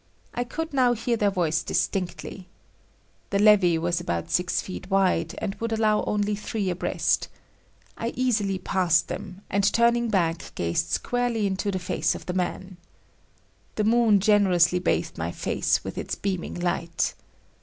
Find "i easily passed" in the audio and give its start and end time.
7.99-9.09